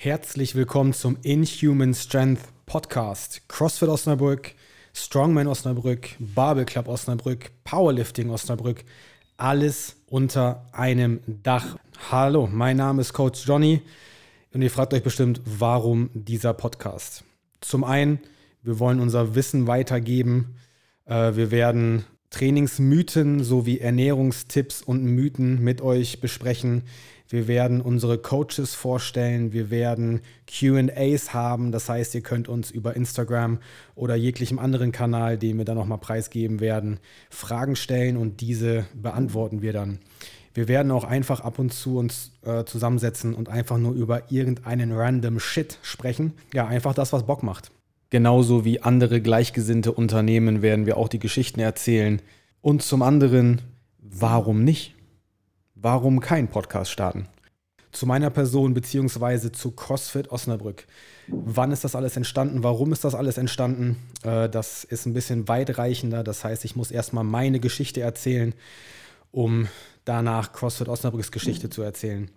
[0.00, 3.42] Herzlich willkommen zum Inhuman Strength Podcast.
[3.48, 4.54] CrossFit Osnabrück,
[4.94, 8.84] Strongman Osnabrück, Barbell Club Osnabrück, Powerlifting Osnabrück,
[9.38, 11.78] alles unter einem Dach.
[12.12, 13.82] Hallo, mein Name ist Coach Johnny
[14.54, 17.24] und ihr fragt euch bestimmt, warum dieser Podcast.
[17.60, 18.20] Zum einen,
[18.62, 20.54] wir wollen unser Wissen weitergeben.
[21.06, 26.84] Äh, wir werden Trainingsmythen sowie Ernährungstipps und Mythen mit euch besprechen.
[27.28, 29.52] Wir werden unsere Coaches vorstellen.
[29.52, 31.72] Wir werden QAs haben.
[31.72, 33.58] Das heißt, ihr könnt uns über Instagram
[33.94, 39.60] oder jeglichem anderen Kanal, den wir dann nochmal preisgeben werden, Fragen stellen und diese beantworten
[39.60, 39.98] wir dann.
[40.54, 44.92] Wir werden auch einfach ab und zu uns äh, zusammensetzen und einfach nur über irgendeinen
[44.92, 46.32] random Shit sprechen.
[46.54, 47.70] Ja, einfach das, was Bock macht.
[48.10, 52.22] Genauso wie andere gleichgesinnte Unternehmen werden wir auch die Geschichten erzählen.
[52.62, 53.60] Und zum anderen,
[54.00, 54.94] warum nicht?
[55.80, 57.28] Warum kein Podcast starten?
[57.92, 60.86] Zu meiner Person beziehungsweise zu CrossFit Osnabrück.
[61.28, 62.64] Wann ist das alles entstanden?
[62.64, 63.96] Warum ist das alles entstanden?
[64.24, 66.24] Äh, das ist ein bisschen weitreichender.
[66.24, 68.54] Das heißt, ich muss erstmal meine Geschichte erzählen,
[69.30, 69.68] um
[70.04, 72.28] danach CrossFit Osnabrücks Geschichte zu erzählen.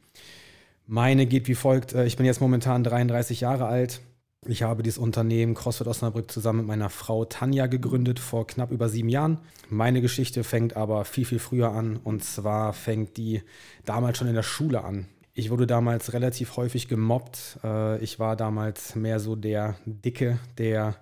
[0.85, 1.93] Meine geht wie folgt.
[1.93, 4.01] Äh, ich bin jetzt momentan 33 Jahre alt.
[4.47, 8.89] Ich habe dieses Unternehmen CrossFit Osnabrück zusammen mit meiner Frau Tanja gegründet vor knapp über
[8.89, 9.37] sieben Jahren.
[9.69, 11.97] Meine Geschichte fängt aber viel, viel früher an.
[11.97, 13.43] Und zwar fängt die
[13.85, 15.05] damals schon in der Schule an.
[15.35, 17.59] Ich wurde damals relativ häufig gemobbt.
[17.63, 20.95] Äh, ich war damals mehr so der Dicke, der,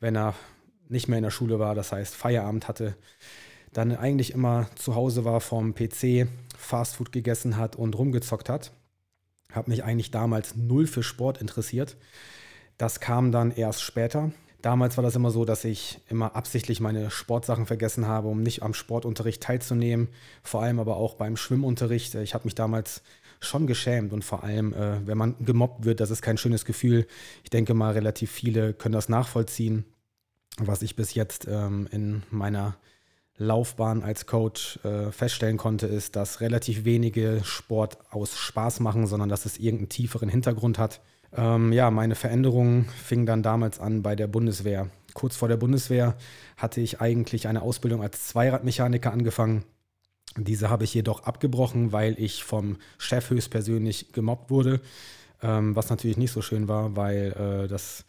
[0.00, 0.34] wenn er
[0.88, 2.96] nicht mehr in der Schule war, das heißt Feierabend hatte,
[3.72, 6.26] dann eigentlich immer zu Hause war vom PC,
[6.58, 8.72] Fastfood gegessen hat und rumgezockt hat.
[9.52, 11.96] Habe mich eigentlich damals null für Sport interessiert
[12.80, 14.32] das kam dann erst später.
[14.62, 18.62] Damals war das immer so, dass ich immer absichtlich meine Sportsachen vergessen habe, um nicht
[18.62, 20.08] am Sportunterricht teilzunehmen.
[20.42, 22.14] Vor allem aber auch beim Schwimmunterricht.
[22.14, 23.02] Ich habe mich damals
[23.38, 27.06] schon geschämt und vor allem, äh, wenn man gemobbt wird, das ist kein schönes Gefühl.
[27.42, 29.84] Ich denke mal, relativ viele können das nachvollziehen.
[30.58, 32.76] Was ich bis jetzt ähm, in meiner
[33.40, 39.30] Laufbahn als Coach äh, feststellen konnte, ist, dass relativ wenige Sport aus Spaß machen, sondern
[39.30, 41.00] dass es irgendeinen tieferen Hintergrund hat.
[41.34, 44.90] Ähm, ja, meine Veränderung fing dann damals an bei der Bundeswehr.
[45.14, 46.16] Kurz vor der Bundeswehr
[46.58, 49.64] hatte ich eigentlich eine Ausbildung als Zweiradmechaniker angefangen.
[50.36, 54.82] Diese habe ich jedoch abgebrochen, weil ich vom Chef höchstpersönlich gemobbt wurde,
[55.42, 57.32] ähm, was natürlich nicht so schön war, weil
[57.64, 58.04] äh, das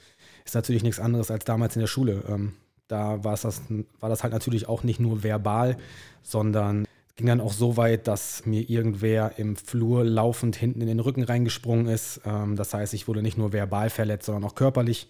[0.46, 2.24] ist natürlich nichts anderes als damals in der Schule.
[2.28, 2.54] Ähm,
[2.92, 3.62] da das,
[4.00, 5.78] war das halt natürlich auch nicht nur verbal,
[6.24, 6.86] sondern
[7.22, 11.24] Ging dann auch so weit, dass mir irgendwer im Flur laufend hinten in den Rücken
[11.24, 12.22] reingesprungen ist.
[12.26, 15.08] Ähm, das heißt, ich wurde nicht nur verbal verletzt, sondern auch körperlich.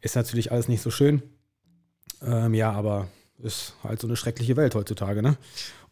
[0.00, 1.22] Ist natürlich alles nicht so schön.
[2.22, 3.08] Ähm, ja, aber
[3.38, 5.36] ist halt so eine schreckliche Welt heutzutage, ne?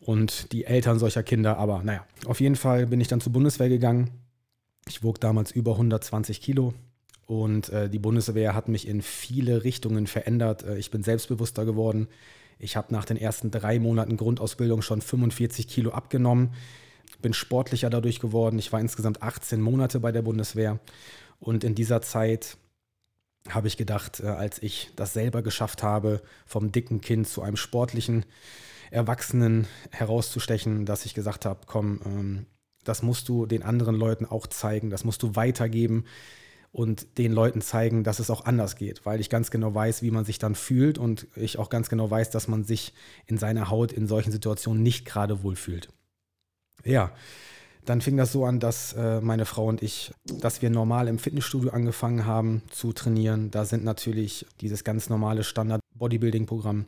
[0.01, 2.07] Und die Eltern solcher Kinder, aber naja.
[2.25, 4.11] Auf jeden Fall bin ich dann zur Bundeswehr gegangen.
[4.89, 6.73] Ich wog damals über 120 Kilo.
[7.31, 10.65] Und äh, die Bundeswehr hat mich in viele Richtungen verändert.
[10.65, 12.09] Äh, ich bin selbstbewusster geworden.
[12.59, 16.53] Ich habe nach den ersten drei Monaten Grundausbildung schon 45 Kilo abgenommen,
[17.23, 18.59] bin sportlicher dadurch geworden.
[18.59, 20.81] Ich war insgesamt 18 Monate bei der Bundeswehr
[21.39, 22.57] und in dieser Zeit
[23.49, 27.57] habe ich gedacht, äh, als ich das selber geschafft habe, vom dicken Kind zu einem
[27.57, 28.27] sportlichen
[28.91, 32.47] Erwachsenen herauszustechen, dass ich gesagt habe, komm, ähm,
[32.83, 36.07] das musst du den anderen Leuten auch zeigen, das musst du weitergeben
[36.73, 40.11] und den Leuten zeigen, dass es auch anders geht, weil ich ganz genau weiß, wie
[40.11, 42.95] man sich dann fühlt und ich auch ganz genau weiß, dass man sich
[43.27, 45.89] in seiner Haut in solchen Situationen nicht gerade wohlfühlt.
[46.85, 47.13] Ja,
[47.85, 51.19] dann fing das so an, dass äh, meine Frau und ich, dass wir normal im
[51.19, 53.51] Fitnessstudio angefangen haben zu trainieren.
[53.51, 56.87] Da sind natürlich dieses ganz normale Standard-Bodybuilding-Programm,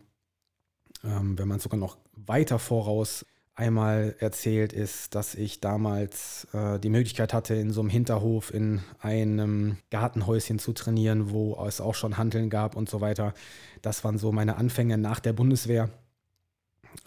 [1.02, 3.24] ähm, wenn man sogar noch weiter voraus
[3.54, 8.80] einmal erzählt, ist, dass ich damals äh, die Möglichkeit hatte, in so einem Hinterhof in
[9.00, 13.34] einem Gartenhäuschen zu trainieren, wo es auch schon Handeln gab und so weiter.
[13.82, 15.90] Das waren so meine Anfänge nach der Bundeswehr.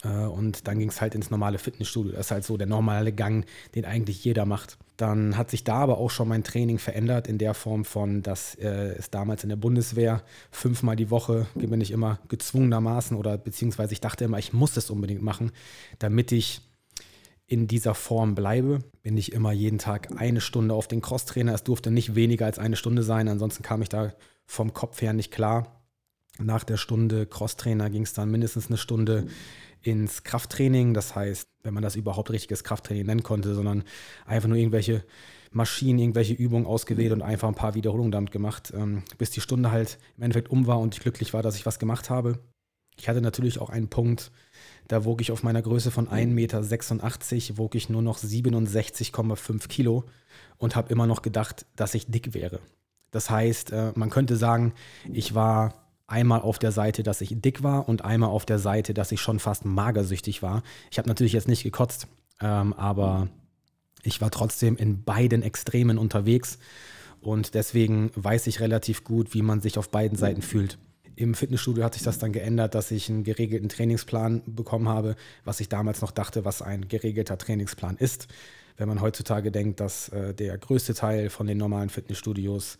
[0.04, 2.12] Äh, und dann ging es halt ins normale Fitnessstudio.
[2.12, 4.78] Das ist halt so der normale Gang, den eigentlich jeder macht.
[4.96, 8.54] Dann hat sich da aber auch schon mein Training verändert in der Form von, dass
[8.54, 13.92] äh, es damals in der Bundeswehr fünfmal die Woche bin ich immer gezwungenermaßen oder beziehungsweise
[13.92, 15.52] ich dachte immer, ich muss es unbedingt machen,
[15.98, 16.62] damit ich
[17.46, 21.54] in dieser Form bleibe, bin ich immer jeden Tag eine Stunde auf den Crosstrainer.
[21.54, 24.14] Es durfte nicht weniger als eine Stunde sein, ansonsten kam ich da
[24.46, 25.85] vom Kopf her nicht klar.
[26.38, 29.26] Nach der Stunde Crosstrainer ging es dann mindestens eine Stunde
[29.82, 30.94] ins Krafttraining.
[30.94, 33.84] Das heißt, wenn man das überhaupt richtiges Krafttraining nennen konnte, sondern
[34.26, 35.04] einfach nur irgendwelche
[35.52, 39.70] Maschinen, irgendwelche Übungen ausgewählt und einfach ein paar Wiederholungen damit gemacht, ähm, bis die Stunde
[39.70, 42.38] halt im Endeffekt um war und ich glücklich war, dass ich was gemacht habe.
[42.98, 44.30] Ich hatte natürlich auch einen Punkt,
[44.88, 50.04] da wog ich auf meiner Größe von 1,86 Meter, wog ich nur noch 67,5 Kilo
[50.58, 52.60] und habe immer noch gedacht, dass ich dick wäre.
[53.10, 54.74] Das heißt, äh, man könnte sagen,
[55.12, 58.94] ich war einmal auf der Seite, dass ich dick war und einmal auf der Seite,
[58.94, 60.62] dass ich schon fast magersüchtig war.
[60.90, 62.06] Ich habe natürlich jetzt nicht gekotzt,
[62.40, 63.28] ähm, aber
[64.02, 66.58] ich war trotzdem in beiden Extremen unterwegs
[67.20, 70.78] und deswegen weiß ich relativ gut, wie man sich auf beiden Seiten fühlt.
[71.16, 75.60] Im Fitnessstudio hat sich das dann geändert, dass ich einen geregelten Trainingsplan bekommen habe, was
[75.60, 78.28] ich damals noch dachte, was ein geregelter Trainingsplan ist.
[78.76, 82.78] Wenn man heutzutage denkt, dass äh, der größte Teil von den normalen Fitnessstudios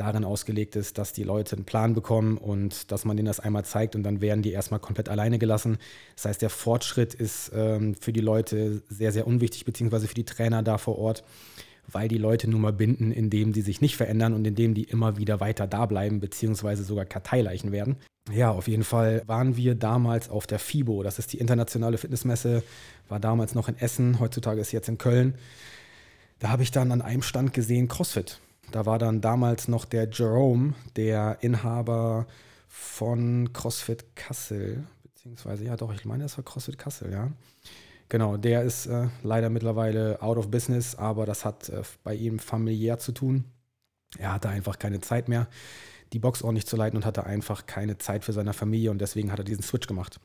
[0.00, 3.64] darin ausgelegt ist, dass die Leute einen Plan bekommen und dass man denen das einmal
[3.64, 5.78] zeigt und dann werden die erstmal komplett alleine gelassen.
[6.16, 10.24] Das heißt, der Fortschritt ist ähm, für die Leute sehr, sehr unwichtig, beziehungsweise für die
[10.24, 11.24] Trainer da vor Ort
[11.90, 15.16] weil die Leute nun mal binden, indem die sich nicht verändern und indem die immer
[15.16, 17.96] wieder weiter da bleiben, beziehungsweise sogar Karteileichen werden.
[18.30, 22.62] Ja, auf jeden Fall waren wir damals auf der FIBO, das ist die internationale Fitnessmesse,
[23.08, 25.34] war damals noch in Essen, heutzutage ist sie jetzt in Köln.
[26.38, 28.38] Da habe ich dann an einem Stand gesehen CrossFit.
[28.70, 32.26] Da war dann damals noch der Jerome, der Inhaber
[32.68, 37.32] von CrossFit Kassel, beziehungsweise, ja doch, ich meine, das war CrossFit Kassel, ja.
[38.10, 42.38] Genau, der ist äh, leider mittlerweile out of business, aber das hat äh, bei ihm
[42.38, 43.44] familiär zu tun.
[44.18, 45.48] Er hatte einfach keine Zeit mehr,
[46.12, 49.30] die Box ordentlich zu leiten und hatte einfach keine Zeit für seine Familie und deswegen
[49.30, 50.20] hat er diesen Switch gemacht.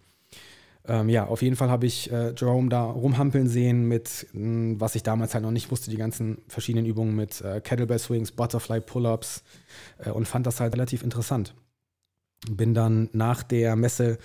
[0.86, 4.82] Ähm, ja, auf jeden Fall habe ich äh, Jerome da rumhampeln sehen mit, mh, hm,
[4.82, 8.32] was ich damals halt noch nicht wusste, die ganzen verschiedenen Übungen mit äh, Kettlebell Swings,
[8.32, 9.44] Butterfly Pull-Ups
[10.00, 11.54] äh, und fand das halt relativ interessant.
[12.50, 14.18] Bin dann nach der Messe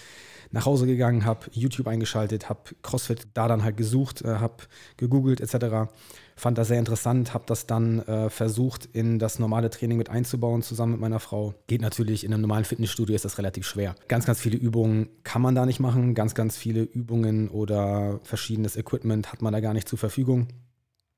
[0.51, 4.65] nach Hause gegangen, habe YouTube eingeschaltet, habe CrossFit da dann halt gesucht, äh, habe
[4.97, 5.91] gegoogelt etc.
[6.39, 10.63] Fand das sehr interessant, habe das dann äh, versucht in das normale Training mit einzubauen
[10.63, 11.53] zusammen mit meiner Frau.
[11.67, 13.97] Geht natürlich in einem normalen Fitnessstudio ist das relativ schwer.
[14.07, 18.77] Ganz, ganz viele Übungen kann man da nicht machen, ganz, ganz viele Übungen oder verschiedenes
[18.77, 20.47] Equipment hat man da gar nicht zur Verfügung.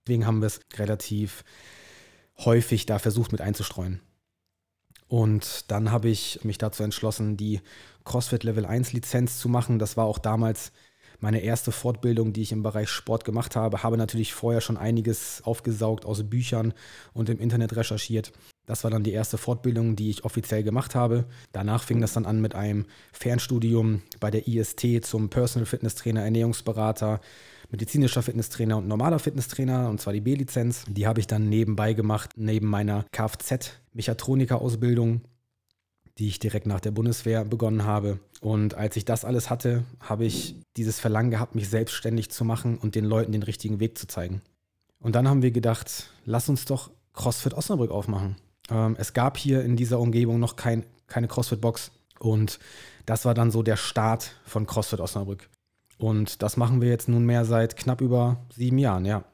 [0.06, 1.44] Deswegen haben wir es relativ
[2.38, 4.00] häufig da versucht mit einzustreuen.
[5.06, 7.60] Und dann habe ich mich dazu entschlossen, die
[8.06, 9.78] CrossFit Level 1 Lizenz zu machen.
[9.78, 10.72] Das war auch damals
[11.20, 13.82] meine erste Fortbildung, die ich im Bereich Sport gemacht habe.
[13.82, 16.74] Habe natürlich vorher schon einiges aufgesaugt aus Büchern
[17.12, 18.32] und im Internet recherchiert.
[18.66, 21.24] Das war dann die erste Fortbildung, die ich offiziell gemacht habe.
[21.52, 26.22] Danach fing das dann an mit einem Fernstudium bei der IST zum Personal Fitness Trainer,
[26.22, 27.20] Ernährungsberater,
[27.70, 30.84] medizinischer Fitnesstrainer und normaler Fitnesstrainer, und zwar die B-Lizenz.
[30.88, 35.22] Die habe ich dann nebenbei gemacht, neben meiner Kfz-Mechatroniker-Ausbildung,
[36.20, 38.20] die ich direkt nach der Bundeswehr begonnen habe.
[38.40, 42.76] Und als ich das alles hatte, habe ich dieses Verlangen gehabt, mich selbstständig zu machen
[42.76, 44.42] und den Leuten den richtigen Weg zu zeigen.
[45.00, 48.36] Und dann haben wir gedacht, lass uns doch CrossFit Osnabrück aufmachen.
[48.70, 51.90] Ähm, es gab hier in dieser Umgebung noch kein, keine CrossFit-Box.
[52.18, 52.58] Und
[53.06, 55.48] das war dann so der Start von CrossFit Osnabrück.
[55.96, 59.24] Und das machen wir jetzt nunmehr seit knapp über sieben Jahren, ja.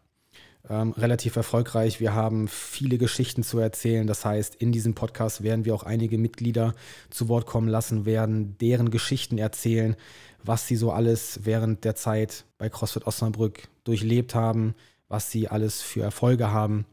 [0.69, 2.01] Ähm, relativ erfolgreich.
[2.01, 4.07] Wir haben viele Geschichten zu erzählen.
[4.07, 6.75] Das heißt, in diesem Podcast werden wir auch einige Mitglieder
[7.09, 9.95] zu Wort kommen lassen, werden deren Geschichten erzählen,
[10.43, 14.75] was sie so alles während der Zeit bei CrossFit Osnabrück durchlebt haben,
[15.09, 16.85] was sie alles für Erfolge haben.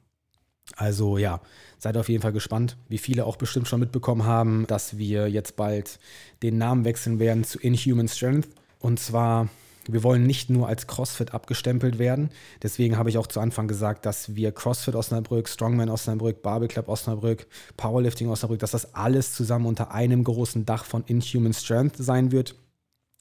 [0.75, 1.41] Also ja,
[1.79, 2.77] seid auf jeden Fall gespannt.
[2.89, 5.99] Wie viele auch bestimmt schon mitbekommen haben, dass wir jetzt bald
[6.43, 8.49] den Namen wechseln werden zu Inhuman Strength.
[8.79, 9.49] Und zwar
[9.87, 12.29] wir wollen nicht nur als CrossFit abgestempelt werden.
[12.61, 16.87] Deswegen habe ich auch zu Anfang gesagt, dass wir CrossFit Osnabrück, Strongman Osnabrück, Barbell Club
[16.87, 22.31] Osnabrück, Powerlifting Osnabrück, dass das alles zusammen unter einem großen Dach von Inhuman Strength sein
[22.31, 22.55] wird.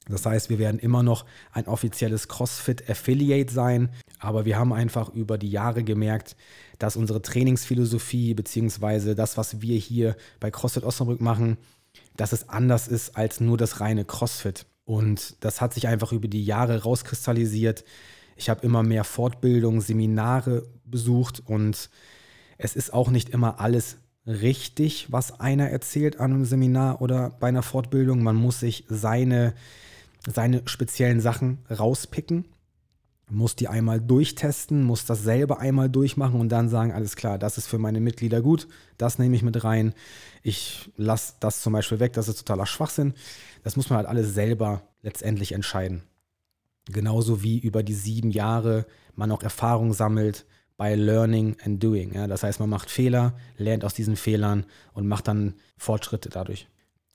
[0.07, 3.89] Das heißt, wir werden immer noch ein offizielles CrossFit Affiliate sein,
[4.19, 6.35] aber wir haben einfach über die Jahre gemerkt,
[6.77, 11.57] dass unsere Trainingsphilosophie beziehungsweise das, was wir hier bei CrossFit Osnabrück machen,
[12.17, 14.65] dass es anders ist als nur das reine CrossFit.
[14.85, 17.83] Und das hat sich einfach über die Jahre rauskristallisiert.
[18.35, 21.89] Ich habe immer mehr Fortbildungen, Seminare besucht und
[22.57, 27.47] es ist auch nicht immer alles richtig, was einer erzählt an einem Seminar oder bei
[27.49, 28.23] einer Fortbildung.
[28.23, 29.53] Man muss sich seine,
[30.25, 32.45] seine speziellen Sachen rauspicken,
[33.29, 37.57] muss die einmal durchtesten, muss das selber einmal durchmachen und dann sagen, alles klar, das
[37.57, 39.93] ist für meine Mitglieder gut, das nehme ich mit rein.
[40.41, 43.13] Ich lasse das zum Beispiel weg, das ist totaler Schwachsinn.
[43.63, 46.03] Das muss man halt alles selber letztendlich entscheiden.
[46.85, 52.13] Genauso wie über die sieben Jahre man auch Erfahrung sammelt bei Learning and Doing.
[52.13, 56.67] Ja, das heißt, man macht Fehler, lernt aus diesen Fehlern und macht dann Fortschritte dadurch.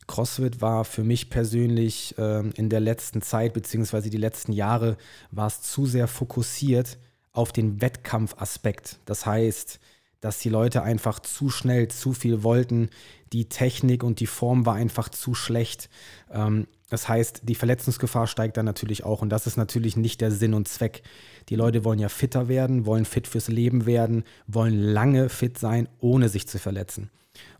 [0.08, 4.96] CrossFit war für mich persönlich äh, in der letzten Zeit, beziehungsweise die letzten Jahre,
[5.30, 6.98] war es zu sehr fokussiert
[7.32, 8.98] auf den Wettkampfaspekt.
[9.04, 9.78] Das heißt,
[10.20, 12.90] dass die Leute einfach zu schnell zu viel wollten.
[13.32, 15.88] Die Technik und die Form war einfach zu schlecht.
[16.32, 20.30] Ähm, das heißt, die Verletzungsgefahr steigt dann natürlich auch und das ist natürlich nicht der
[20.30, 21.02] Sinn und Zweck.
[21.50, 25.86] Die Leute wollen ja fitter werden, wollen fit fürs Leben werden, wollen lange fit sein,
[26.00, 27.10] ohne sich zu verletzen.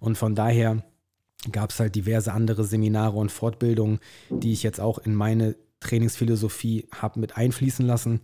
[0.00, 0.82] Und von daher
[1.52, 6.88] gab es halt diverse andere Seminare und Fortbildungen, die ich jetzt auch in meine Trainingsphilosophie
[6.94, 8.20] habe mit einfließen lassen.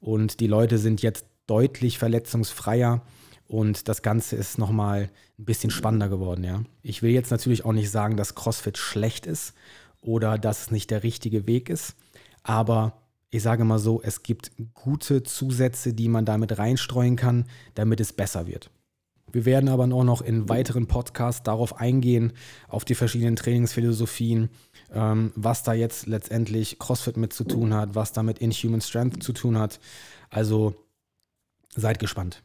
[0.00, 3.02] Und die Leute sind jetzt deutlich verletzungsfreier
[3.46, 6.62] und das Ganze ist nochmal ein bisschen spannender geworden, ja.
[6.82, 9.54] Ich will jetzt natürlich auch nicht sagen, dass CrossFit schlecht ist
[10.02, 11.96] oder dass es nicht der richtige Weg ist,
[12.42, 13.00] aber
[13.30, 18.12] ich sage mal so, es gibt gute Zusätze, die man damit reinstreuen kann, damit es
[18.12, 18.70] besser wird.
[19.32, 22.32] Wir werden aber auch noch in weiteren Podcasts darauf eingehen,
[22.68, 24.48] auf die verschiedenen Trainingsphilosophien,
[24.92, 29.22] ähm, was da jetzt letztendlich CrossFit mit zu tun hat, was da mit Inhuman Strength
[29.22, 29.80] zu tun hat.
[30.30, 30.74] Also
[31.74, 32.42] seid gespannt.